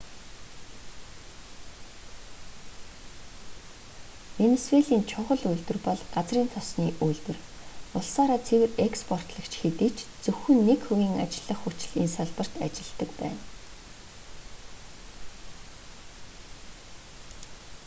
венисуелийн 4.39 5.03
чухал 5.11 5.41
үйлдвэр 5.51 5.79
бол 5.87 6.01
газрын 6.15 6.49
тосны 6.55 6.87
үйлдвэр 7.05 7.39
улсаараа 7.99 8.39
цэвэр 8.47 8.71
експортлогч 8.87 9.53
хэдий 9.61 9.91
ч 9.97 9.99
зөвхөн 10.23 10.59
нэг 10.69 10.79
хувийн 10.87 11.15
ажиллах 11.25 11.59
хүч 11.61 11.77
л 11.87 11.93
энэ 12.01 12.11
салбарт 12.15 12.53
ажилладаг 12.65 13.11
байна 13.21 13.41